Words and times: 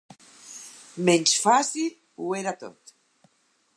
Menys 1.09 1.33
fàcil, 1.43 1.93
ho 2.23 2.33
era 2.41 2.55
tot. 2.65 2.95